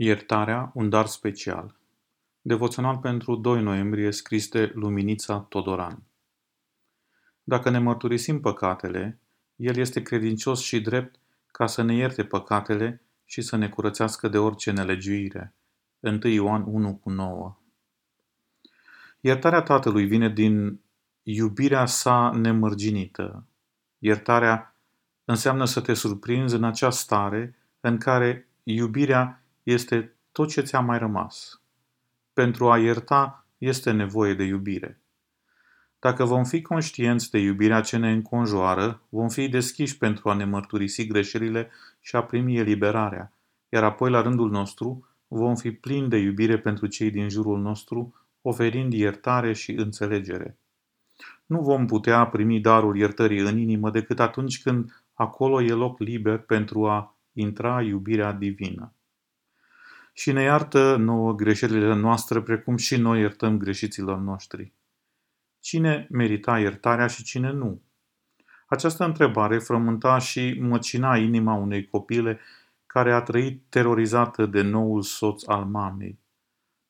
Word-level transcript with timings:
Iertarea, 0.00 0.70
un 0.74 0.88
dar 0.88 1.06
special. 1.06 1.74
Devoțional 2.40 2.98
pentru 2.98 3.36
2 3.36 3.62
noiembrie 3.62 4.10
scris 4.10 4.48
de 4.48 4.72
Luminița 4.74 5.38
Todoran. 5.38 6.02
Dacă 7.44 7.70
ne 7.70 7.78
mărturisim 7.78 8.40
păcatele, 8.40 9.18
El 9.56 9.76
este 9.76 10.02
credincios 10.02 10.60
și 10.60 10.80
drept 10.80 11.18
ca 11.46 11.66
să 11.66 11.82
ne 11.82 11.94
ierte 11.94 12.24
păcatele 12.24 13.02
și 13.24 13.42
să 13.42 13.56
ne 13.56 13.68
curățească 13.68 14.28
de 14.28 14.38
orice 14.38 14.70
nelegiuire. 14.70 15.54
1 16.00 16.18
Ioan 16.22 16.64
1 16.66 16.94
cu 16.94 17.10
9 17.10 17.56
Iertarea 19.20 19.62
Tatălui 19.62 20.06
vine 20.06 20.28
din 20.28 20.80
iubirea 21.22 21.86
sa 21.86 22.30
nemărginită. 22.34 23.44
Iertarea 23.98 24.74
înseamnă 25.24 25.64
să 25.64 25.80
te 25.80 25.94
surprinzi 25.94 26.54
în 26.54 26.64
acea 26.64 26.90
stare 26.90 27.56
în 27.80 27.98
care 27.98 28.48
iubirea 28.62 29.42
este 29.70 30.16
tot 30.32 30.48
ce 30.48 30.60
ți-a 30.60 30.80
mai 30.80 30.98
rămas. 30.98 31.60
Pentru 32.32 32.70
a 32.70 32.78
ierta 32.78 33.46
este 33.58 33.90
nevoie 33.90 34.34
de 34.34 34.44
iubire. 34.44 35.00
Dacă 35.98 36.24
vom 36.24 36.44
fi 36.44 36.62
conștienți 36.62 37.30
de 37.30 37.38
iubirea 37.38 37.80
ce 37.80 37.96
ne 37.96 38.12
înconjoară, 38.12 39.02
vom 39.08 39.28
fi 39.28 39.48
deschiși 39.48 39.98
pentru 39.98 40.30
a 40.30 40.34
ne 40.34 40.44
mărturisi 40.44 41.06
greșelile 41.06 41.70
și 42.00 42.16
a 42.16 42.22
primi 42.22 42.56
eliberarea, 42.56 43.32
iar 43.68 43.84
apoi, 43.84 44.10
la 44.10 44.22
rândul 44.22 44.50
nostru, 44.50 45.08
vom 45.26 45.56
fi 45.56 45.70
plini 45.72 46.08
de 46.08 46.16
iubire 46.16 46.58
pentru 46.58 46.86
cei 46.86 47.10
din 47.10 47.28
jurul 47.28 47.60
nostru, 47.60 48.14
oferind 48.42 48.92
iertare 48.92 49.52
și 49.52 49.72
înțelegere. 49.72 50.58
Nu 51.46 51.60
vom 51.60 51.86
putea 51.86 52.26
primi 52.26 52.60
darul 52.60 52.96
iertării 52.96 53.40
în 53.40 53.58
inimă 53.58 53.90
decât 53.90 54.20
atunci 54.20 54.62
când 54.62 55.04
acolo 55.14 55.62
e 55.62 55.72
loc 55.72 55.98
liber 55.98 56.38
pentru 56.38 56.86
a 56.86 57.16
intra 57.32 57.82
iubirea 57.82 58.32
divină 58.32 58.92
și 60.18 60.32
ne 60.32 60.42
iartă 60.42 60.96
nouă 60.96 61.34
greșelile 61.34 61.94
noastre, 61.94 62.42
precum 62.42 62.76
și 62.76 62.96
noi 62.96 63.20
iertăm 63.20 63.58
greșiților 63.58 64.18
noștri. 64.18 64.72
Cine 65.60 66.06
merita 66.10 66.58
iertarea 66.58 67.06
și 67.06 67.22
cine 67.22 67.52
nu? 67.52 67.82
Această 68.66 69.04
întrebare 69.04 69.58
frământa 69.58 70.18
și 70.18 70.58
măcina 70.60 71.16
inima 71.16 71.54
unei 71.54 71.86
copile 71.86 72.40
care 72.86 73.12
a 73.12 73.20
trăit 73.20 73.62
terorizată 73.68 74.46
de 74.46 74.62
noul 74.62 75.02
soț 75.02 75.46
al 75.46 75.64
mamei. 75.64 76.18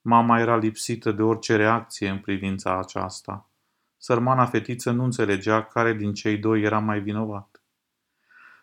Mama 0.00 0.40
era 0.40 0.56
lipsită 0.56 1.12
de 1.12 1.22
orice 1.22 1.56
reacție 1.56 2.08
în 2.08 2.18
privința 2.18 2.78
aceasta. 2.78 3.50
Sărmana 3.96 4.46
fetiță 4.46 4.90
nu 4.90 5.04
înțelegea 5.04 5.64
care 5.64 5.92
din 5.92 6.14
cei 6.14 6.38
doi 6.38 6.62
era 6.62 6.78
mai 6.78 7.00
vinovat. 7.00 7.62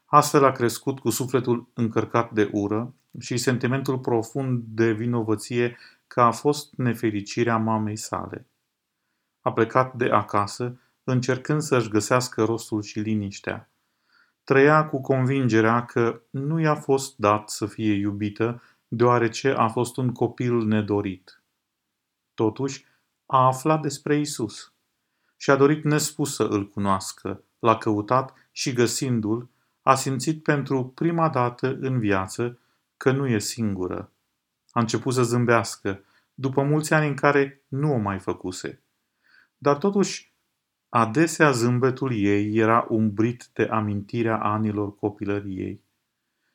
Astfel 0.05 0.43
a 0.43 0.51
crescut 0.51 0.99
cu 0.99 1.09
sufletul 1.09 1.69
încărcat 1.73 2.31
de 2.31 2.49
ură 2.51 2.93
și 3.19 3.37
sentimentul 3.37 3.99
profund 3.99 4.63
de 4.67 4.91
vinovăție 4.91 5.77
că 6.07 6.21
a 6.21 6.31
fost 6.31 6.73
nefericirea 6.75 7.57
mamei 7.57 7.95
sale. 7.95 8.47
A 9.41 9.53
plecat 9.53 9.93
de 9.93 10.05
acasă, 10.05 10.79
încercând 11.03 11.61
să-și 11.61 11.89
găsească 11.89 12.43
rostul 12.43 12.81
și 12.81 12.99
liniștea. 12.99 13.69
Trăia 14.43 14.87
cu 14.87 15.01
convingerea 15.01 15.85
că 15.85 16.21
nu 16.29 16.59
i-a 16.59 16.75
fost 16.75 17.17
dat 17.17 17.49
să 17.49 17.65
fie 17.65 17.93
iubită, 17.93 18.61
deoarece 18.87 19.49
a 19.49 19.67
fost 19.67 19.97
un 19.97 20.11
copil 20.11 20.63
nedorit. 20.63 21.43
Totuși, 22.33 22.85
a 23.25 23.45
aflat 23.45 23.81
despre 23.81 24.19
Isus 24.19 24.73
și 25.37 25.49
a 25.49 25.55
dorit 25.55 25.83
nespus 25.83 26.35
să 26.35 26.43
îl 26.43 26.69
cunoască, 26.69 27.43
l-a 27.59 27.77
căutat 27.77 28.33
și 28.51 28.73
găsindu-l, 28.73 29.49
a 29.81 29.95
simțit 29.95 30.43
pentru 30.43 30.85
prima 30.85 31.29
dată 31.29 31.77
în 31.81 31.99
viață 31.99 32.59
că 33.05 33.11
nu 33.11 33.27
e 33.27 33.39
singură. 33.39 34.11
A 34.71 34.79
început 34.79 35.13
să 35.13 35.23
zâmbească, 35.23 36.03
după 36.33 36.63
mulți 36.63 36.93
ani 36.93 37.07
în 37.07 37.13
care 37.13 37.61
nu 37.67 37.93
o 37.93 37.97
mai 37.97 38.19
făcuse. 38.19 38.83
Dar 39.57 39.77
totuși, 39.77 40.33
adesea 40.89 41.51
zâmbetul 41.51 42.15
ei 42.15 42.55
era 42.55 42.85
umbrit 42.89 43.49
de 43.53 43.63
amintirea 43.63 44.37
anilor 44.37 44.95
copilăriei. 44.95 45.83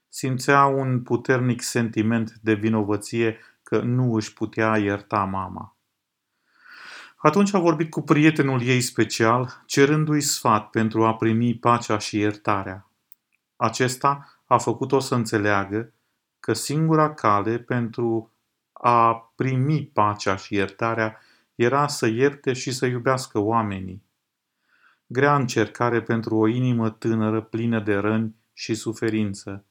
Simțea 0.09 0.65
un 0.65 1.03
puternic 1.03 1.63
sentiment 1.63 2.33
de 2.43 2.55
vinovăție 2.55 3.39
că 3.63 3.81
nu 3.81 4.15
își 4.15 4.33
putea 4.33 4.77
ierta 4.77 5.25
mama. 5.25 5.77
Atunci 7.17 7.55
a 7.55 7.59
vorbit 7.59 7.91
cu 7.91 8.03
prietenul 8.03 8.63
ei 8.63 8.81
special, 8.81 9.63
cerându-i 9.67 10.21
sfat 10.21 10.71
pentru 10.71 11.05
a 11.05 11.15
primi 11.15 11.55
pacea 11.55 11.99
și 11.99 12.19
iertarea. 12.19 12.91
Acesta 13.57 14.41
a 14.47 14.59
făcut-o 14.59 14.99
să 14.99 15.15
înțeleagă 15.15 15.93
că 16.41 16.53
singura 16.53 17.15
cale 17.15 17.59
pentru 17.59 18.33
a 18.73 19.33
primi 19.37 19.87
pacea 19.93 20.37
și 20.37 20.55
iertarea 20.55 21.19
era 21.55 21.87
să 21.87 22.07
ierte 22.07 22.53
și 22.53 22.73
să 22.73 22.87
iubească 22.87 23.39
oamenii. 23.39 24.03
Grea 25.07 25.37
încercare 25.37 26.03
pentru 26.03 26.37
o 26.37 26.47
inimă 26.47 26.91
tânără 26.91 27.43
plină 27.43 27.81
de 27.81 27.95
răni 27.95 28.35
și 28.53 28.75
suferință, 28.75 29.65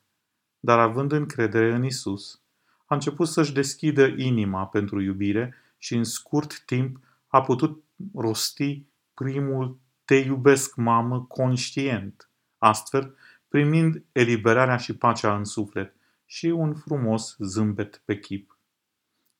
dar 0.59 0.79
având 0.79 1.11
încredere 1.11 1.73
în 1.73 1.83
Isus, 1.83 2.41
a 2.85 2.95
început 2.95 3.27
să-și 3.27 3.53
deschidă 3.53 4.05
inima 4.05 4.65
pentru 4.65 5.01
iubire 5.01 5.55
și 5.77 5.95
în 5.95 6.03
scurt 6.03 6.59
timp 6.65 6.99
a 7.27 7.41
putut 7.41 7.83
rosti 8.15 8.85
primul 9.13 9.79
Te 10.05 10.15
iubesc, 10.15 10.75
mamă, 10.75 11.21
conștient, 11.21 12.29
astfel 12.57 13.15
primind 13.47 14.03
eliberarea 14.11 14.77
și 14.77 14.95
pacea 14.95 15.35
în 15.35 15.43
suflet 15.43 15.95
și 16.31 16.45
un 16.45 16.73
frumos 16.73 17.35
zâmbet 17.39 18.01
pe 18.05 18.19
chip. 18.19 18.57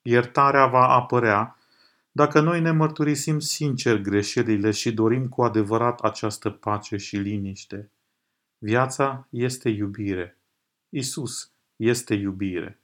Iertarea 0.02 0.68
va 0.68 0.88
apărea 0.88 1.58
dacă 2.12 2.40
noi 2.40 2.62
ne 2.62 2.72
mărturisim 2.72 3.40
sincer 3.40 3.98
greșelile 3.98 4.72
și 4.72 4.94
dorim 4.94 5.28
cu 5.28 5.44
adevărat 5.44 6.00
această 6.00 6.50
pace 6.50 6.98
și 6.98 7.18
liniște. 7.18 7.90
Viața 8.58 9.28
este 9.30 9.70
iubire. 9.70 10.38
Isus 10.90 11.52
este 11.76 12.14
iubire. 12.14 12.79